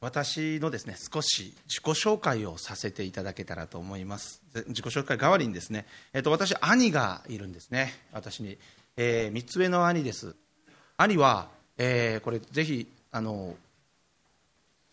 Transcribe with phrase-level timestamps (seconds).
[0.00, 4.42] 私のですね少し自己紹介をさせていただけたらと思います。
[4.68, 7.92] 自己紹介代わりにですね、えっと、私兄がいるんですね。
[8.12, 8.56] 私に、
[8.96, 10.34] えー、3つ上の兄です。
[10.96, 13.54] 兄は、えー、これぜひあの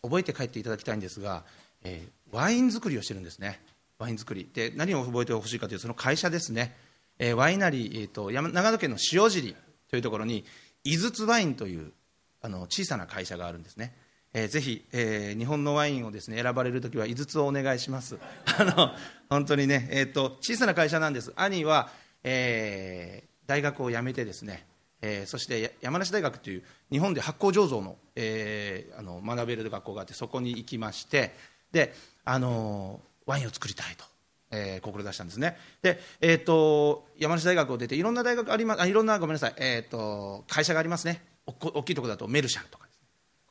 [0.02, 1.42] 覚えて帰っていただきたいんですが、
[1.82, 3.62] えー、ワイン作りをしてるんですね。
[3.98, 4.46] ワイン作り。
[4.52, 6.76] で何を覚えてほしいかというとその会社ですね、
[7.18, 9.56] えー、ワイナリー、えーと、山長野県の塩尻
[9.88, 10.44] というところに
[10.84, 11.92] 井筒ワインという
[12.42, 13.94] あの小さな会社があるんですね、
[14.34, 18.18] えー、ぜひ、えー、日本のワインをですね選ばれるときは井筒をお願いします。
[18.58, 18.92] あの
[19.28, 21.32] 本当にね、えーと、小さな会社なんです。
[21.36, 21.90] 兄は、
[22.24, 24.66] えー、大学を辞めてですね
[25.00, 31.34] えー、そして山梨大学という日本で発酵醸造の,、えー、あの学べる学校があってそこに行きまして
[31.70, 34.04] で、あのワインを作りたいと、
[34.50, 35.56] えー、志したんですね。
[35.82, 41.22] で、えーと、山梨大学を出ていろんな大学ありますあいろんなごめんなさい、えーと、会社がありますね。
[41.46, 42.87] 大きいところだとメルシャンとか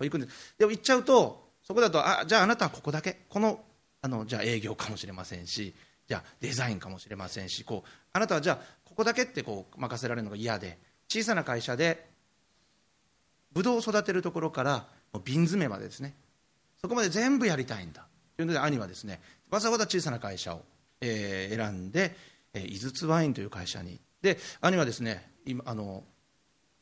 [0.05, 0.55] 行くんです。
[0.57, 3.25] でも行っちゃうとそこだとあじゃああなたはここだけ。
[3.29, 3.63] この
[4.01, 5.73] あのじゃあ営業かもしれませんし
[6.07, 10.77] じゃあデザインかもしれませんしこうあなたはじゃあここだけってこう任せられるのが嫌で
[11.07, 12.09] 小さな会社で
[13.51, 16.15] ブドウを育てるところからもう瓶詰めまでですね。
[16.79, 18.05] そこまで全部やりたいんだ。
[18.35, 20.61] というので兄はですねわざわざ小さな会社を、
[21.01, 22.15] えー、選んで、
[22.53, 23.99] えー、井筒ワインという会社に。
[24.21, 26.03] で兄はですね今あの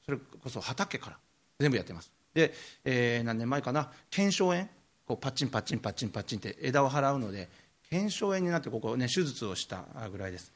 [0.05, 1.17] それこそ畑から
[1.59, 2.11] 全部やってます。
[2.35, 3.91] で、えー、何年前かな？
[4.11, 4.67] 腱鞘炎？
[5.07, 7.49] こうパッチンパッチンパッチンパッチンって枝を払うので
[7.89, 10.51] 腱鞘炎になってここね手術をしたぐらいです。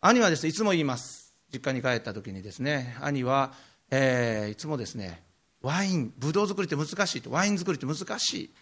[0.00, 1.34] 兄はですねいつも言います。
[1.52, 3.52] 実家に帰った時にですね兄は、
[3.90, 5.22] えー、いつもですね
[5.62, 8.54] ワインブドウ作りって難しいとワイン作りって難しいって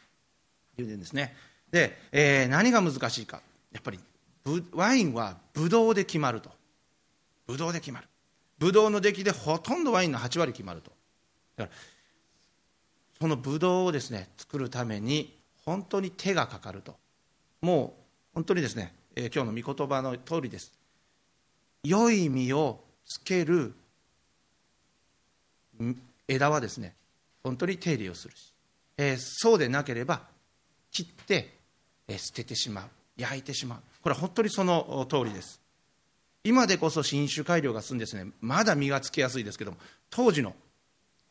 [0.78, 1.34] 言うんですね。
[1.70, 3.40] で、えー、何が難しいか。
[3.72, 3.98] やっぱり
[4.72, 6.50] ワインはブドウで決まると。
[7.46, 8.06] ブドウで決まる。
[8.58, 10.92] ブドウの出来でほとんどワインの8割決まると。
[11.56, 11.76] だから
[13.22, 15.32] そのブドウをですね作るために
[15.64, 16.96] 本当に手がかかると。
[17.60, 20.72] もう本当にですね、えー、今日の御言葉の通りです。
[21.84, 23.74] 良い実をつける
[26.26, 26.96] 枝はですね
[27.44, 28.52] 本当に手入れをするし、
[28.96, 30.22] えー、そうでなければ
[30.90, 31.54] 切って、
[32.08, 32.84] えー、捨ててしまう。
[33.16, 33.78] 焼いてしまう。
[34.02, 35.60] これは本当にその通りです。
[36.42, 39.76] 今でこそ新種改良が進んでですねまだ実がつきやすいですけども
[40.10, 40.56] 当時のこ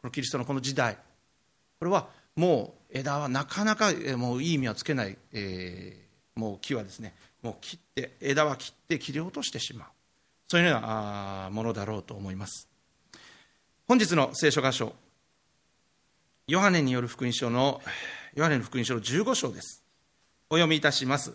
[0.06, 0.98] のキリストのこの時代
[1.82, 9.88] これはもう枝はなかなかもういい実はつけない、えー、もう木はですねもう切って枝は切って切り落としてしまう。
[10.48, 12.68] そういうようなものだろうと思います。
[13.88, 14.94] 本日の聖書箇所
[16.46, 17.82] ヨハネによる福音書の
[18.36, 19.84] ヨハネの福音書の15章です。
[20.52, 21.34] お読みいたします。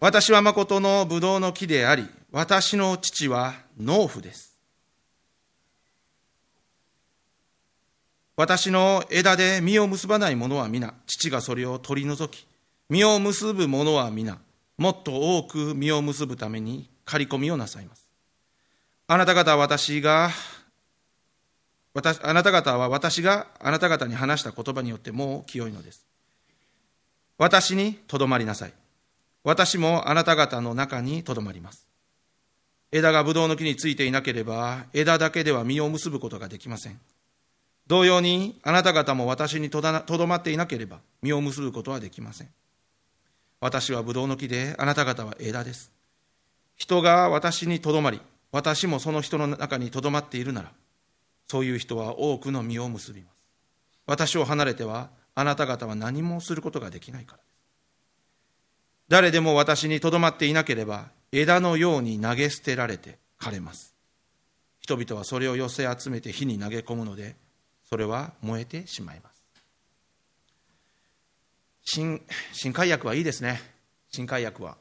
[0.00, 4.59] 私は誠のブドウの木であり私の父は農夫です。
[8.40, 12.46] 私の枝で実を結ばない者は皆父がそれを取り除き
[12.88, 14.38] 実を結ぶ者は皆
[14.78, 18.10] もっと多く実を結ぶために刈り込みをなさいます。
[19.08, 20.30] あなた方は私が
[21.92, 26.06] 私あなた方は私があなた方に話した言葉によってもう清いのです。
[27.36, 28.72] 私にとどまりなさい。
[29.44, 31.86] 私もあなた方の中にとどまります。
[32.90, 36.98] 枝がブドウの木についていなければ枝だけでは実を結ぶことができません。
[37.90, 42.48] 同様にあなた方も私にとどまっていなければ実を結ぶことはできません。
[43.58, 45.90] 私はブドウの木であなた方は枝です。
[46.76, 48.20] 人が私にとどまり
[48.52, 50.70] 私もその人の中にとどまっているなら
[51.48, 53.32] そういう人は多くの実を結びます。
[54.06, 57.46] 私を離れてはあなた方は何もすることができないからです。
[59.08, 63.96] 誰でも私にとどまっていなければ枝のように投げ捨てられて枯れます。
[64.78, 67.34] 人々はそれを寄せ集めて火に投げ込むので
[67.90, 69.42] それは燃えてしまいます。
[71.82, 73.60] 新新海薬はいいですね。
[74.12, 74.76] 新海薬は。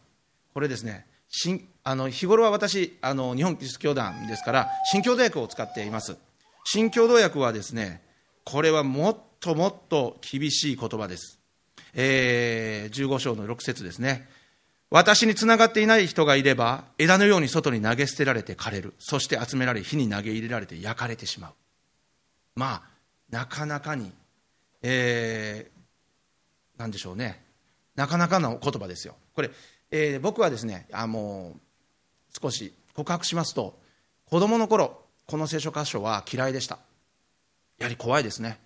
[0.53, 1.07] これですね。
[1.27, 6.17] 新あの日頃は私あの日本キリスト教団ですから新共同訳を使っています。
[6.65, 8.03] 新共同訳はですね
[8.45, 11.39] これはもっともっと厳しい言葉です、
[11.95, 14.29] えー、15章の6節ですね。
[14.91, 18.93] 私につながっていない人がいれば枝のように外に投げ捨てられて枯れる。
[18.99, 21.51] そして集められ火に投げ入れられて焼かれてしまう。
[22.55, 22.88] まあ
[23.31, 24.11] なかなかに、
[24.81, 27.43] えー、なんでしょうね。
[27.95, 29.15] なかなかの言葉ですよ。
[29.33, 29.51] これ
[29.91, 33.79] えー、僕はですねあもう少し告白しますと
[34.25, 36.79] 子供の頃この聖書箇所は嫌いでした。
[37.77, 38.59] やはり怖いですね。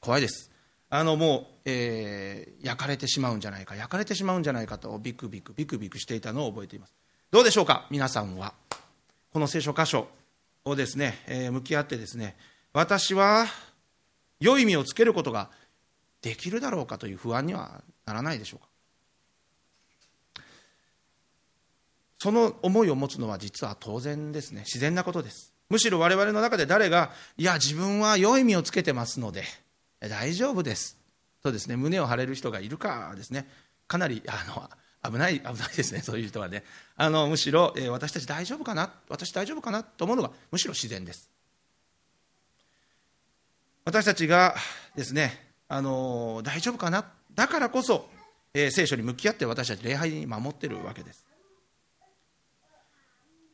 [0.00, 0.50] 怖いです。
[0.90, 6.94] あのもう、えー、焼かれてしまうんじゃないか焼かれてしまうんじゃないかとビクビクビクビクしていたのを覚えています。
[7.30, 8.54] どうでしょうか皆さんは。
[9.32, 10.08] この聖書箇所
[10.64, 12.36] をですね、えー、向き合ってですね
[12.72, 13.46] 私は
[14.40, 15.50] 良い意味をつけることが
[16.22, 18.66] できるだろうかという不安にはならないでしょうか。
[22.20, 24.62] その思いを持つのは実は当然ですね。
[24.62, 25.52] 自然なことです。
[25.68, 29.44] むしろ我々の中で誰がいや自分は良い身をつけてますので
[30.00, 30.96] 大丈夫です。
[31.42, 31.76] とですね。
[31.76, 33.48] 胸を張れる人がいるかですね。
[33.86, 34.44] かなりあ
[35.04, 36.00] の危ない危ないですね。
[36.00, 36.64] そういう人はね。
[36.96, 38.92] あのむしろ、えー、私たち大丈夫かな？
[39.08, 39.84] 私大丈夫かな？
[39.84, 41.30] と思うのがむしろ自然です。
[43.88, 44.54] 私たちが
[44.96, 45.32] ですね
[45.66, 47.06] あの大丈夫かな？
[47.34, 48.06] だからこそ、
[48.52, 51.26] えー、聖書に向き合って私たち礼拝に守ってるわけです。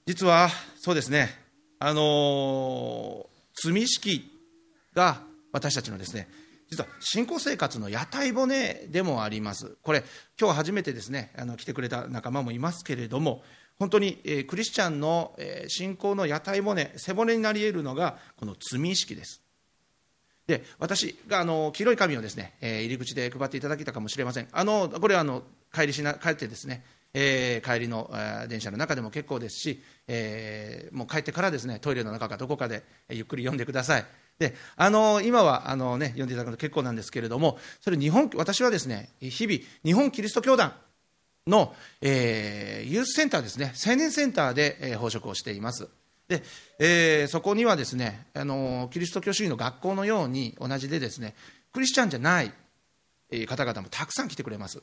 [0.06, 1.30] 実はそうですね。
[1.78, 3.30] あの
[3.62, 4.28] 罪意識
[4.92, 5.20] が
[5.52, 6.28] 私たちのですね
[6.68, 9.76] 実は信仰生活の屋台骨でもあります。
[9.82, 10.02] これ
[10.36, 13.44] 今日初めてですねあの来てくれた仲間もいますけれども
[13.78, 19.43] 本当に、えー、クリスチャンの、えー、信仰の屋台骨背骨になり得るのがこの罪意識です。
[20.46, 24.48] で私があの黄色い紙をですね、えー、入り口で配っていただけたかもしれません。
[24.52, 25.42] あのこれはあの
[25.72, 28.10] 帰りしな帰ってですね、えー、帰りの、
[28.48, 34.04] 電車の中でも結構ですし、えー、もう帰ってからですねトイレの中かどこかで、ゆっくり読んでください。
[34.38, 40.74] であの今はあの、ね、読んでいただくと結構なんですけれどもそれ日本私はですね日々日本キリスト教団
[41.46, 45.88] の、えー、ユースセンターですね青年センターで、えー、奉職をしています。
[46.28, 46.42] で、
[46.78, 51.34] えー、そこにはですねあのキリスト教主義の学校のように同じでですね
[51.72, 52.52] クリスチャンじゃない
[53.46, 54.82] 方々もたくさん来てくれます。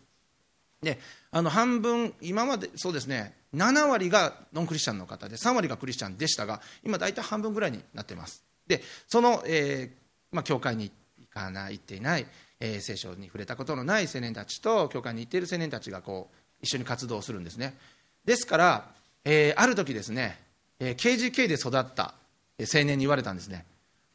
[0.81, 0.99] で
[1.29, 8.43] あの半分今までそうですね7割がノンクリスチャンの方で3割がクリスチャンでしたが今大体半分ぐらいになってます。
[8.67, 12.25] でその、えーまあ、教会に行かない行っていない、
[12.59, 17.77] えー、聖書に触れたことのない青年たちと教会に行っている青年たちがこう一緒に活動するんですね。
[18.25, 18.91] ですから、
[19.23, 20.39] えー、ある時ですね
[20.83, 22.16] えー、KGK で育った
[22.60, 23.66] 青年に言われたんですね。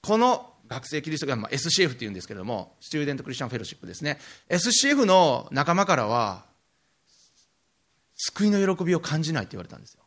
[0.02, 4.18] この学生キリスト教、まあ、SCF っていうんですけれどもスチューデント・クリスチャン・フェロシップですね。
[4.48, 6.44] SCF の仲間からは
[8.16, 10.00] 救いの喜びを感じないって言われたんですよ。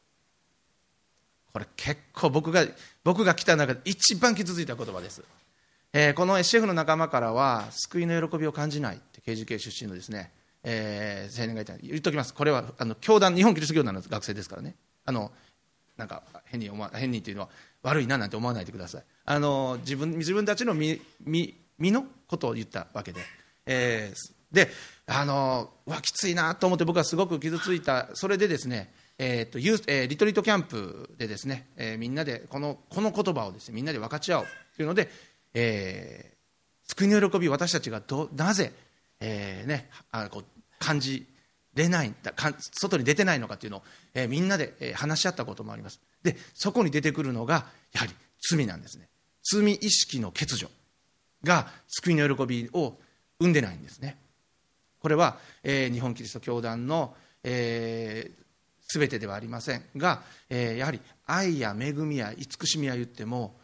[1.54, 2.66] これ結構僕が
[3.06, 5.24] 僕が来た中で一番傷ついた言葉です、
[5.94, 10.32] えー、この SCF の仲間からは救いの喜びを感じないって KGK 出身のですね、
[10.64, 11.78] えー、青年がいた。
[11.78, 12.34] 言っときます。
[12.34, 14.76] これはあの教団日本キリスト教団の学生ですからね。
[15.06, 15.32] あの
[16.00, 17.50] なんか変に思わ変にっていうのは
[17.84, 19.04] 悪いななんて思わないでください。
[19.26, 23.22] あの自分自分たちの身身身のことを言ったわけで、
[23.66, 24.70] えー、で
[25.06, 28.10] あのわきついなと思って僕はすごく傷ついた。
[28.14, 34.46] それでですねえーとユーえー、リトリートキャンプでですね、えー、みんなでこのこの言葉をですねみんなで分かち合おう
[34.78, 35.10] というので、
[35.54, 38.72] えー、救いの喜び私たちがどなぜ、
[39.20, 40.46] えーね、あこう
[40.80, 41.28] 感じ
[41.74, 42.34] 出ないんだ
[42.72, 43.84] 外に出てないのかというのを、
[44.14, 46.00] え、みんなで、え、話し合ったこともあります。
[46.24, 48.14] でそこに出てくるのがやはり
[48.50, 49.08] 罪なんですね。
[49.44, 50.70] 罪意識の欠如
[51.44, 52.98] が救いの喜びを
[53.40, 54.18] 生んでないんですね。
[55.00, 63.56] これは、えー、日本キリスト教団の、えー、全てではありませんが、えー、やはり愛や恵みや慈しみは言っても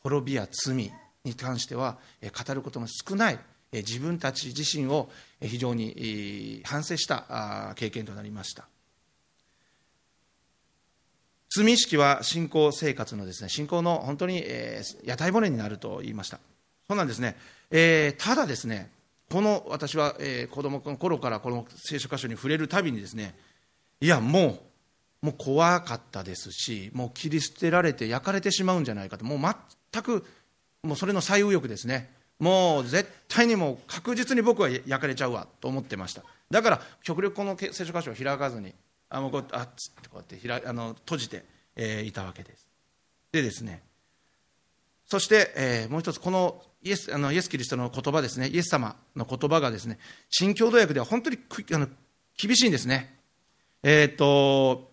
[0.00, 0.92] 滅びや罪
[1.24, 3.38] に関しては、え、語ることの少ない
[3.80, 5.08] 自分たち自身を
[5.40, 8.66] 非常に反省した経験となりました。
[11.56, 16.38] 罪意識は信仰生活のですね信仰の本当に、えー、屋台骨になると言いました。
[16.86, 17.36] そうなんですね、
[17.70, 18.90] えー、ただですね
[19.30, 23.34] この私は、えー、子供の頃からこの聖書箇所に触れるたびにですね
[24.00, 24.58] いやも
[25.22, 29.54] うもう怖かったですしもう切り捨てられて焼かれてしまうんじゃないかともう
[29.92, 30.24] 全く
[30.82, 32.14] もうそれの最右翼ですね。
[32.38, 36.22] もう絶対にもう確実に僕は焼かれちゃうわと思ってました。
[36.50, 38.74] だから極力この聖書箇所を開かずに
[39.08, 42.66] あもうこうあっつってこうやって開あの閉じて、えー、いたわけです。
[43.32, 43.82] でですね
[45.06, 49.98] そして、えー、もう一つこのイエスあのイエス・キリストの言葉ですねイエス様の言葉がですね
[50.30, 51.38] 新共同訳では本当に
[51.72, 51.88] あの
[52.36, 53.14] 厳しいんですね。
[53.82, 54.90] えっ、と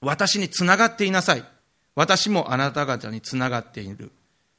[0.00, 1.44] 私につながっていなさい。
[1.94, 4.10] 私もあなた方につながっている。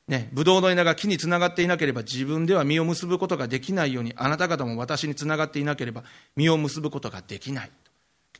[0.07, 6.03] ね、ブドウの枝が木につながっていなければ自分では実を結ぶことができないようにあなた方も私につながっていなければ
[6.35, 7.71] 実を結ぶことができない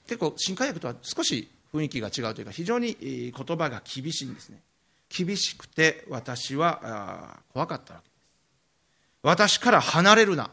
[0.06, 4.60] 結構新海薬とは少し雰囲気が違うというか非常に言葉が厳しいんですね。
[5.10, 8.16] 厳しくて私は怖かったわけです。
[9.24, 10.52] 私から離れるな。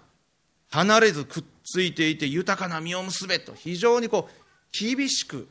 [0.71, 3.53] 離れずくっついていて豊かな実を結べと。
[3.55, 4.33] 非常にこう
[4.73, 5.47] 厳しく、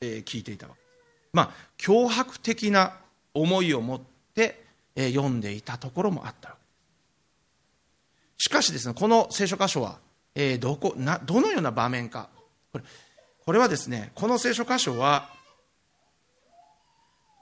[0.00, 0.80] 聞いていたわけ
[1.32, 2.96] まあ脅迫的な
[3.34, 4.17] 思いを持って
[5.12, 6.56] 読んでいたところもあった。
[8.36, 9.98] しかしですねこの聖書箇所は、
[10.60, 12.28] どこなどのような場面か。
[12.72, 12.84] これ
[13.44, 15.30] これはですねこの聖書箇所は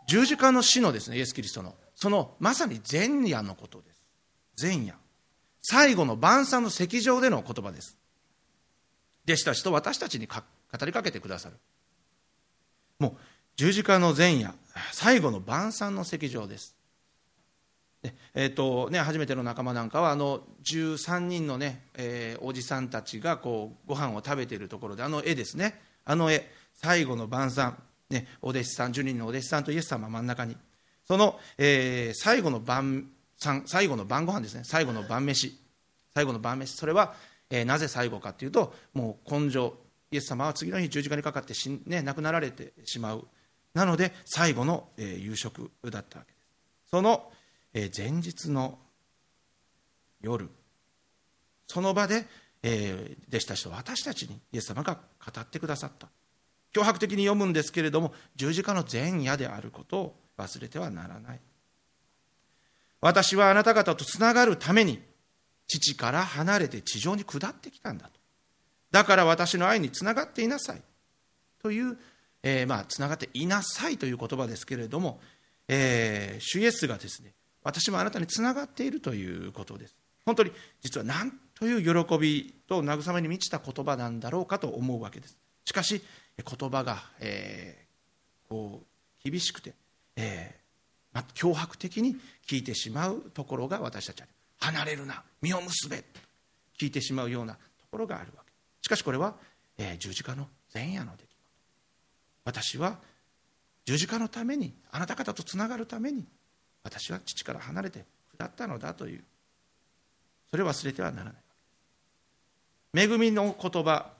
[0.07, 4.11] 十字架の死のですねイエス・キリストのそのまさに前夜のことです。
[4.61, 4.95] 前夜。
[5.63, 7.99] 最後の晩餐の席上での言葉です。
[9.25, 10.41] 弟子たちと私たちに語
[10.87, 11.57] りかけてくださる。
[12.99, 13.13] もう
[13.57, 14.55] 十字架の前夜
[14.93, 16.77] 最後の晩餐の席上です。
[18.35, 25.81] えーとね、初めての仲間なんかはあの13人のね、えー、おじさんたちがこうご飯を食べているところであの絵ですね。
[26.05, 26.51] あの絵。
[26.75, 30.57] 最後の晩餐、ね、お弟子さん10人のお弟子さんとイエス様真ん中に。
[31.05, 33.65] その、えー、最後の晩餐。
[33.67, 34.63] 最後の晩ご飯ですね。
[34.65, 35.59] 最後の晩飯。
[36.15, 36.77] 最後の晩飯。
[36.77, 37.15] それは、
[37.51, 39.75] えー、なぜ最後かというともう根性。
[40.13, 43.27] イエス様は次の日十字架にかかって死、ね、亡くなられてしまう。
[43.75, 46.39] なので最後の、え、夕食だったわけで
[46.85, 46.91] す。
[46.91, 47.31] その
[47.79, 48.79] え前日の
[50.23, 50.49] 夜
[51.67, 52.25] その場で、
[52.63, 56.09] え弟子たちと私たちにイエス様が語ってくださった。
[56.73, 61.41] 脅迫的に読むんですけれども十字架の前夜であることを忘れてはならない。
[63.03, 65.03] 私はあなた方とつながるために
[65.67, 68.13] 父から離れて地上に下ってきたんだと。
[68.91, 70.83] だから私の愛につながっていなさい。
[71.63, 71.99] という、
[72.43, 75.21] えー、まあつながっていなさいという言葉ですけれども、
[75.69, 77.35] えー、主イエスがですね
[77.67, 79.97] 私もあなたにつながっているということです。
[80.25, 85.37] 本当に実は何という喜びと慰めに満ちた言葉なんだろうかと思うわけです。
[85.65, 86.01] しかし
[86.39, 89.75] 言葉が、えー、こう厳しくて、
[90.15, 94.29] えーま、脅迫的に聞いてしまうところが私たちは
[94.61, 96.05] 離れるな実を結べ
[96.79, 97.59] 聞いてしまうようなと
[97.91, 98.53] ころがあるわけ。
[98.81, 99.35] しかしこれは、
[99.77, 101.37] えー、十字架の前夜の出来事。
[102.45, 103.01] 私は
[103.87, 106.25] 十字架のためにあなた方とつながるために
[106.87, 108.05] 私は父から離れて
[108.39, 109.25] 下ったのだという。
[110.49, 111.35] それを忘れてはならない。
[113.05, 114.13] 恵みの言葉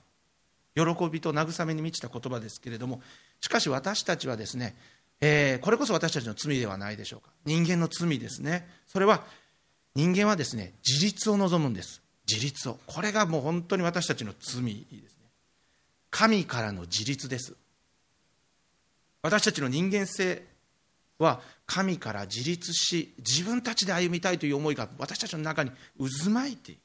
[0.75, 3.01] 喜びと慰めに満ちた言葉ですけれども
[3.41, 4.75] しかし私たちはですね、
[5.21, 7.29] えー、これこそ私たちの罪ではないでしょうか。
[7.45, 8.67] 人間の罪ですね。
[8.85, 9.23] それは
[9.95, 12.01] 人間はですね自立を望むんです。
[12.29, 12.77] 自立を。
[12.85, 15.29] これがもう本当に私たちの罪ですね。
[16.11, 17.55] 神からの自立です。
[19.21, 20.43] 私たちの人間性
[21.19, 26.81] は神から自立し自分たちで歩みたいという思いが私たちの中に渦巻いている。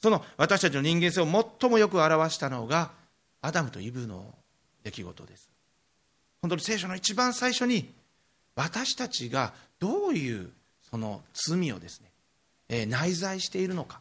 [0.00, 2.90] その私たちの人間性を最もよく表したのが
[3.40, 4.34] アダムとイブの
[4.82, 5.48] 出来事です。
[6.40, 7.92] 本当に聖書の一番最初に
[8.56, 10.50] 私たちがどういう
[10.90, 12.10] その罪をですね、
[12.68, 14.00] えー、内在しているのか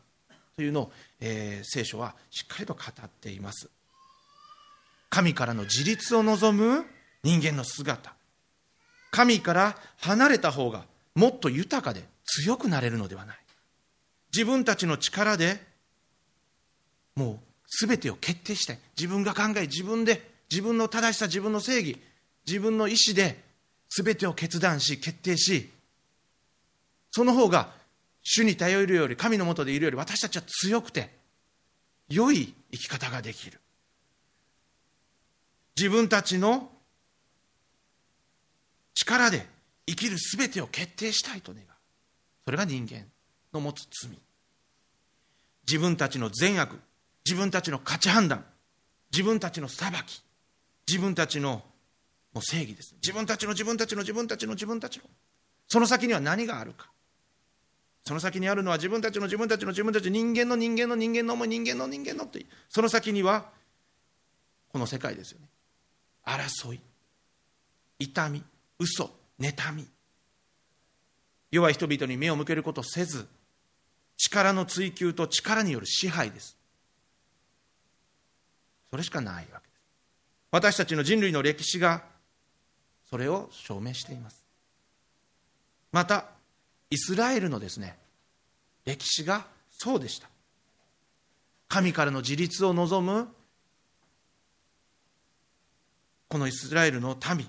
[0.55, 3.69] というのを、えー、聖書はしっかりと語っています。
[5.09, 6.85] 神からの自立を望む
[7.23, 8.13] 人間の姿。
[9.11, 13.37] 神から離れた方がもっと豊かで強くなれるのではない。
[14.33, 15.61] 自分たちの力で
[17.15, 17.39] もう
[17.85, 22.01] 全てを決定して自分が考え自分で自分の正しさ自分の正義
[22.47, 23.37] 自分の意思で
[23.89, 25.69] 全てを決断し決定し
[27.11, 27.69] その方が
[28.23, 31.09] 主に頼るより神のもとでいるより私たちは強くて
[32.09, 33.59] 良い生き方ができる。
[35.77, 36.69] 自分たちの
[39.01, 39.45] 力で
[39.87, 41.65] 生きるすべてを決定したいと願う。
[42.45, 43.05] それが人間
[43.53, 44.17] の持つ罪。
[45.67, 46.79] 自分たちの善悪
[47.25, 48.43] 自分たちの価値判断
[49.11, 50.23] 自分たちの裁き
[50.87, 51.63] 自分たちの
[52.33, 55.03] もう正義です自分たちの自分たちの自分たちの自分たちの。
[55.67, 56.89] その先には何があるか。
[58.03, 63.45] その先にあるのは自分たちの自分たちの自分たち人間の人間の人間の思い人間の人間のってその先には
[64.69, 65.47] この世界ですよね。
[66.25, 66.79] 争い
[67.99, 68.43] 痛み
[68.81, 69.87] 嘘妬み。
[71.51, 73.27] 弱い人々に目を向けることせず
[74.17, 76.57] 力の追求と力による支配です。
[78.89, 79.81] それしかないわけです。
[80.51, 82.03] 私たちの人類の歴史が
[83.09, 84.43] それを証明しています。
[85.91, 86.25] また
[86.89, 87.97] イスラエルのですね
[88.85, 90.27] 歴史がそうでした。
[91.67, 93.27] 神からの自立を望む
[96.27, 97.45] このイスラエルの民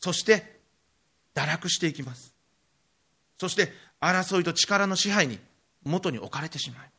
[0.00, 0.57] そして
[1.38, 2.34] 堕落していきます。
[3.38, 5.38] そして争いと力の支配に
[5.84, 6.90] 元に置かれてしまい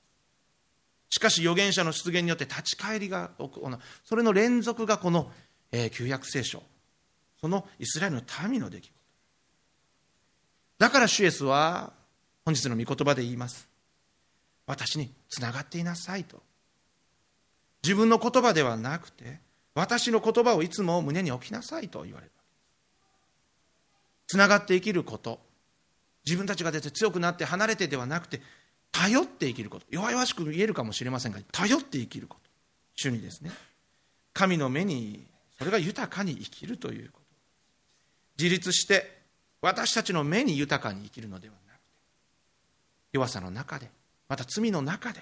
[1.10, 3.78] しかし預言者の出現によって立ち返りが起こる。
[4.06, 5.32] それの連続がこの、
[5.72, 6.64] えー、旧約聖書。
[7.42, 8.94] そのイスラエルの民の出来事。
[10.78, 11.94] だからシュエスは
[12.46, 13.68] 本日の御言葉で言います。
[14.68, 16.44] 私につながっていなさいと。
[17.84, 19.40] 自分の言葉ではなくて
[19.74, 22.32] 私の言葉をいつも胸に置きなさいと言われる。
[24.30, 25.40] つながって生きること。
[26.24, 28.42] 自分たちが出て強くなって離れてではなくて
[28.92, 29.88] 頼って生きること。
[29.90, 32.48] 弱々しく言えるかもしれませんが頼って生きること。
[32.96, 33.50] 主にですね。
[34.34, 35.26] 神の目に
[35.58, 37.26] それが豊かに生きるということ。
[38.38, 39.20] 自立して
[39.62, 41.84] 私たちの目に豊かに生きるのではなくて
[43.14, 43.90] 弱さの中で
[44.28, 45.22] また罪の中で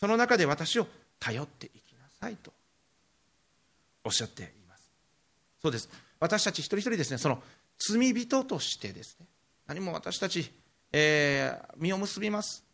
[0.00, 0.88] その中で私を
[1.20, 2.52] 頼っていきなさいと。
[4.02, 4.90] おっしゃっています。
[5.62, 5.88] そうです。
[6.18, 7.40] 私たち一人一人ですねその
[7.78, 9.26] 罪人としてですね
[9.66, 10.50] 何も私たち、
[10.92, 12.64] えー、実を結びます。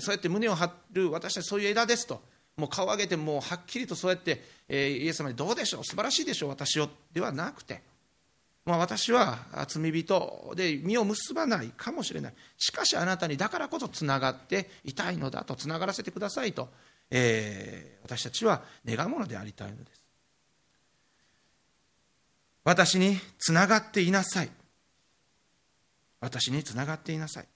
[0.00, 2.22] そうやって胸を張る私たちそういう枝ですと
[2.56, 7.82] もう顔を上げてもうはっきりとそうやって、えー、イエス様にどうでしょう素晴らしいでしょう私をではなくて
[8.64, 12.34] まあ、私は罪人で実を結ばないかもしれない。
[12.56, 16.68] しかしあなたにだからこそつながっていたいのだとつながらせてくださいと、
[17.10, 20.01] えー、私たちは願うものでありたいのです。
[22.64, 24.50] 私につながっていなさい。
[26.20, 27.46] 私につながっていなさい。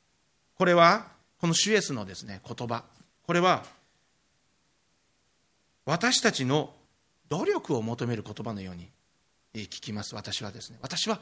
[0.56, 1.06] これは
[1.40, 2.84] この主イエスのですね言葉。
[3.26, 3.64] これは
[5.84, 6.74] 私たちの
[7.28, 8.90] 努力を求める言葉のように
[9.54, 10.14] 聞きます。
[10.14, 11.20] 私はですね私は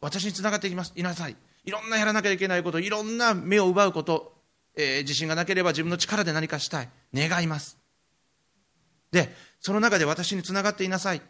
[0.00, 0.92] 私につながっていきます。
[0.94, 1.36] いなさい。
[1.64, 4.34] いろんなやらなきゃいけないこといろんな目を奪うこと、
[4.76, 6.88] えー、自信がなければ自分の力で何かしたい。
[7.12, 7.78] 願います。
[9.10, 11.22] でその中で私につながっていなさい、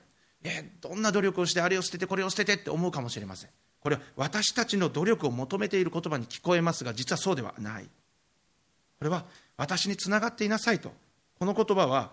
[0.44, 3.50] え、どんな努力をしてあれを捨ててこれを捨ててって思うかもしれません。
[3.80, 7.84] これは私たちの努力を求めている言葉に聞こえますが実はそうではない。
[7.84, 9.24] これは
[9.56, 10.92] 私につながっていなさいと。
[11.38, 12.10] この言葉は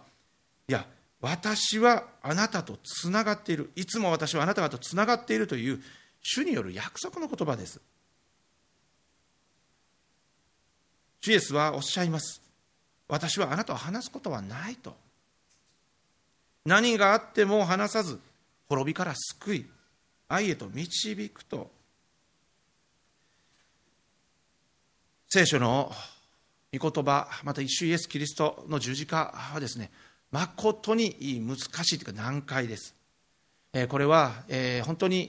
[0.67, 0.85] いや
[1.21, 3.71] 私はあなたとつながっている。
[3.75, 5.81] いつも私はあなた方とつながっているという
[6.21, 7.81] 主による約束の言葉です。
[11.21, 12.41] 主イエスはおっしゃいます。
[13.07, 14.95] 私はあなたを話すことはないと。
[16.65, 18.19] 何があっても話さず
[18.69, 19.65] 滅びから救い
[20.29, 21.69] 愛へと導くと
[25.29, 25.91] 聖書の
[26.77, 29.91] 御言葉また一種イエス・キリストの十字架はですね
[30.31, 32.95] 誠に難しいというか難解です。
[33.89, 34.31] これは
[34.85, 35.27] 本当に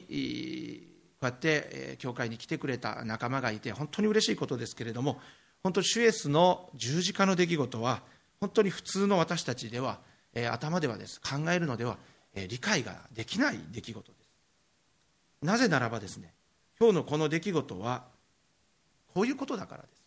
[1.20, 5.18] こうやって教会に来てくれた仲間がいて本当に嬉しいことですけれども
[5.62, 8.02] 本当主イエスの十字架の出来事は
[8.40, 9.98] 本当に普通の私たちでは
[10.34, 11.20] え頭ではです。
[11.20, 11.96] 考えるのでは
[12.34, 14.28] え理解ができない出来事です。
[15.42, 16.32] なぜならばですね
[16.78, 18.04] 今日のこの出来事は
[19.14, 20.02] こういうことだからです。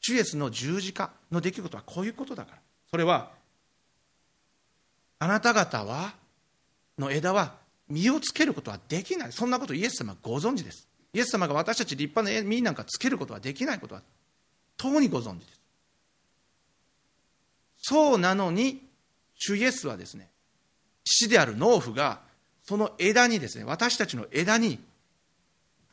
[0.00, 2.58] 主イエスの十字架の出来事はこういうことだから。
[2.90, 3.30] それは
[5.18, 6.14] あなた方は
[6.98, 7.54] の枝は
[7.88, 9.32] 実をつけることはできない。
[9.32, 10.88] そんなことイエス様ご存知です。
[11.12, 14.02] イエス様が私たち立派な実なんかつけることはできないことは
[14.76, 15.60] とうにご存知です。
[17.82, 18.89] そうなのに
[19.40, 20.28] 主イエスはですね
[21.02, 22.20] 父である農夫が
[22.62, 24.78] その枝にですね私たちの枝に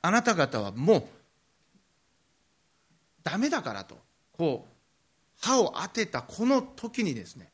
[0.03, 1.03] あなた方はもう
[3.23, 3.97] ダメだからと
[4.37, 4.71] こう
[5.41, 7.49] 歯を当てたこの時にですね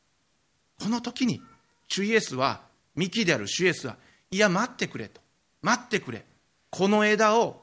[0.78, 1.40] この時に
[1.88, 2.60] 主イエスは、
[2.96, 3.96] 幹である主イエスは、
[4.30, 5.20] いや、待ってくれと。
[5.62, 6.24] 待ってくれ。
[6.70, 7.62] この枝を、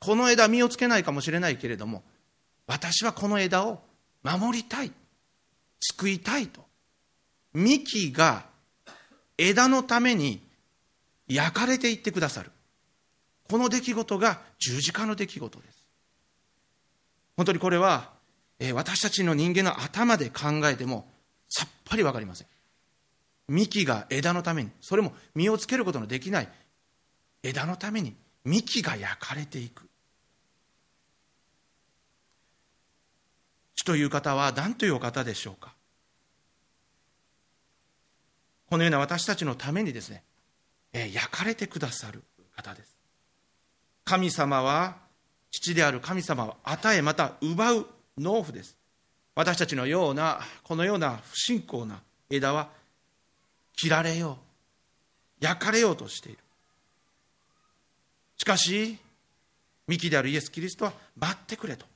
[0.00, 2.02] この枝実をつけないかもしれないけれども、
[2.66, 3.80] 私はこの枝を
[4.22, 4.92] 守りたい。
[5.80, 6.64] 救いたいと。
[7.54, 8.46] 幹が
[9.36, 10.42] 枝のために
[11.26, 12.50] 焼かれていってくださる。
[13.48, 15.86] この出来事が十字架の出来事です。
[17.36, 18.10] 本当にこれは、
[18.58, 21.08] え私たちの人間の頭で考えても
[21.48, 22.48] さっぱり分かりません。
[23.48, 26.48] 幹が枝のためにそれも実をつけることのできない
[27.42, 29.88] 枝のために幹が焼かれていく
[33.76, 35.72] 主という方は何というお方でしょうか？
[38.68, 40.22] このような私たちのためにですね、
[40.92, 42.22] え焼かれてくださる
[42.56, 42.96] 方です。
[44.04, 44.96] 神様は
[45.50, 47.86] 父である神様を与えまた奪う
[48.18, 48.76] 農夫です。
[49.34, 52.68] 私たちのようなこのような不信仰な枝は
[53.76, 54.38] 切られよ
[55.40, 56.38] う焼かれようとしている。
[58.36, 58.98] しかし
[59.86, 61.86] 幹であるイエス・キリストは待ってくれと。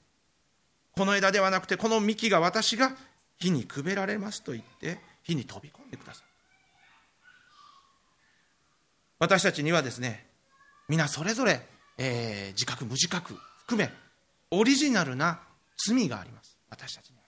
[0.92, 2.94] この枝ではなくてこの幹が私が
[3.38, 6.31] 火にくべられますと言って火に飛び込んでください
[9.22, 10.26] 私たちにはですね
[10.88, 11.60] 皆それぞれ、
[11.96, 13.88] えー、自覚無自覚含め
[14.50, 15.38] オリジナルな
[15.86, 16.58] 罪があります。
[16.68, 17.22] 私たちには。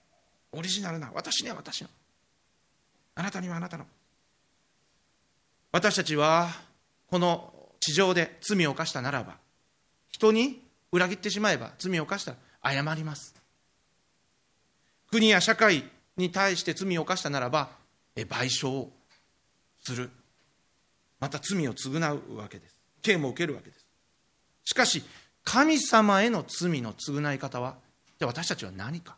[0.59, 1.88] オリジナルな私には私の。
[3.14, 3.87] あなたにはあなたの。
[5.70, 6.48] 私たちは
[7.09, 9.37] この地上で罪を犯したならば
[10.11, 13.37] 人に裏切ってしまえば罪を犯したら謝ります。
[15.12, 15.85] 国や社会
[16.16, 17.68] に対して罪を犯したならば
[18.16, 18.92] 賠償を
[19.85, 20.11] する。
[21.24, 22.78] また罪を償うわけです。
[23.00, 23.87] 刑も受けるわけです。
[24.62, 25.02] しかし
[25.42, 27.76] 神様への罪の償い方は
[28.18, 29.16] じゃあ私たちは何か？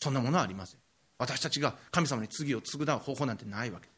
[0.00, 0.80] そんなものはありません。
[1.18, 3.92] 私たちが神様に罪を償う方法なんてないわけで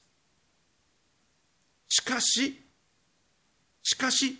[1.90, 1.96] す。
[1.98, 2.62] しかし
[3.82, 4.38] しかし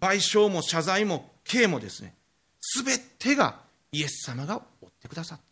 [0.00, 2.14] 賠償も謝罪も刑もですね
[2.82, 3.56] 全てが
[3.92, 5.44] イエス様が追ってくださった。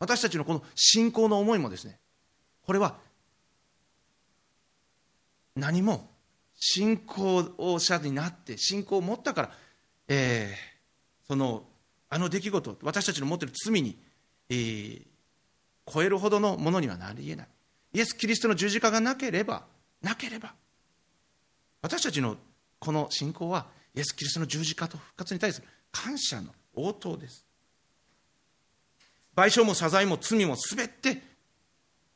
[0.00, 1.98] 私たちのこの信仰の思いもですね
[2.66, 2.96] これは
[5.56, 6.08] 何も
[6.54, 9.50] 信仰者になって信仰を持ったから、
[10.08, 11.64] えー、その
[12.08, 13.98] あの出来事私たちの持っている罪に、
[14.48, 15.02] えー、
[15.92, 17.48] 超えるほどのものにはなりえない。
[17.94, 19.64] イエス・キリストの十字架がなければ
[20.00, 20.54] なければ
[21.82, 22.36] 私たちの
[22.78, 27.44] この信仰はイエス・キリストの十字架と復活に対する感謝の応答です。
[29.34, 31.31] 賠償も謝罪も罪もすべて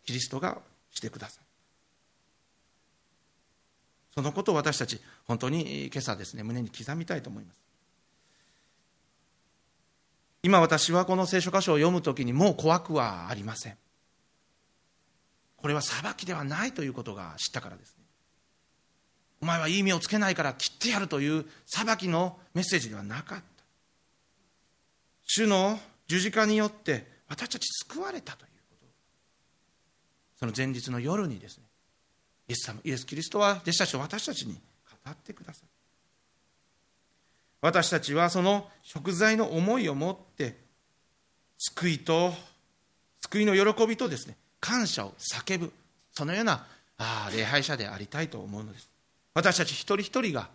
[0.06, 0.58] キリストが
[0.90, 1.44] してください。
[4.14, 7.60] そのことを私たち本当に今朝ですね胸に刻みたいと思います。
[10.42, 13.76] 今私はこの聖書箇所を読むときにもう怖くはありません。
[15.56, 18.04] これは裁きではないということが知ったからですね。
[19.42, 23.44] お前はいい目をつけないから切ってやるという裁きのメッセージではなかった。
[25.24, 28.55] 主の十字架によって私たち救われたという。
[30.38, 31.64] その前日の夜にですね
[32.48, 35.68] イエス様イエス・キリストは弟子たちと私たちに語ってください
[37.60, 40.56] 私たちはその食材の思いを持って
[41.58, 42.32] 救いと
[43.22, 45.72] 救いの喜びとですね感謝を叫ぶ
[46.12, 46.66] そのような
[46.98, 48.88] あ礼拝者でありたいと思うのです。
[49.34, 50.48] 私たち一人一人が、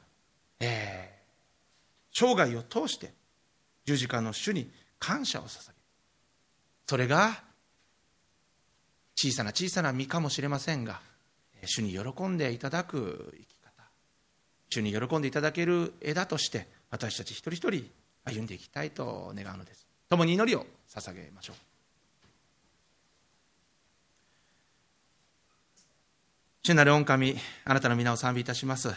[0.60, 3.14] えー、生涯を通して
[3.86, 5.76] 十字架の主に感謝を捧げる。
[6.88, 7.44] それが
[9.22, 11.00] 小さな小さな実かもしれませんが
[11.66, 13.84] 主に喜んでいただく生き方
[14.72, 17.88] 主に喜んでいただける枝として私たち一人一人
[18.26, 19.86] 歩んでいきたいと願うのです。
[20.10, 21.56] 共に祈りを捧げましょう。
[26.64, 28.90] 主なる御神あなたの皆を賛美いたします。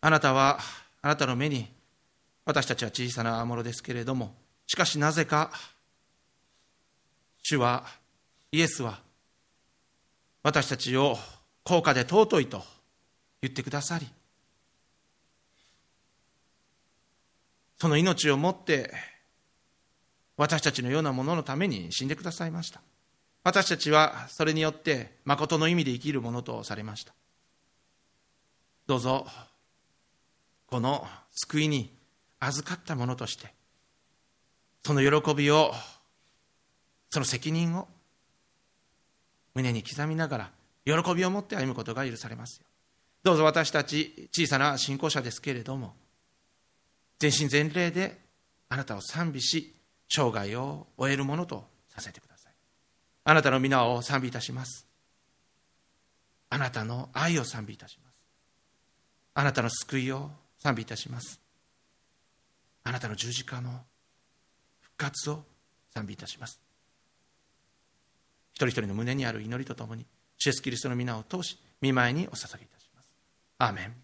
[0.00, 0.58] あなたは
[1.02, 1.68] あなたの目に
[2.44, 4.34] 私たちは小さなものですけれども
[4.66, 5.52] しかしなぜか
[7.44, 7.84] 主は
[8.54, 9.00] イエスは
[10.44, 11.16] 私たちを
[11.64, 12.62] 高価で尊いと
[13.42, 14.06] 言ってくださり
[17.76, 18.92] その命をもって
[20.36, 22.80] 私たちのようなもののために死んでくださいました。
[23.42, 27.12] 私たちはそれによって誠の意味で生きるものとされました。
[28.86, 29.26] どうぞ
[30.68, 31.92] この救いに
[32.38, 33.52] 預かったものとして
[34.84, 35.72] その喜びを
[37.10, 37.88] その責任を
[39.54, 40.50] 胸に刻みなが
[40.86, 42.66] ら喜びを持って歩むことが許されますよ。
[43.22, 45.94] どうぞ私たち小さな信仰者ですけれども
[47.18, 48.18] 全身全霊で
[48.68, 49.74] あなたを賛美し
[50.08, 52.52] 生涯を終えるものとさせてください。
[53.24, 54.86] あなたの皆を賛美いたします。
[56.50, 58.14] あなたの愛を賛美いたします。
[59.34, 61.40] あなたの救いを賛美いたします。
[62.84, 63.80] あなたの十字架の
[64.80, 65.42] 復活を
[65.94, 66.60] 賛美いたします。
[68.54, 70.06] 一人一人の胸にある祈りとともに、
[70.38, 73.12] 主イエスキリストの皆を通し、見舞いにお捧げいたします。
[73.58, 74.03] アーメン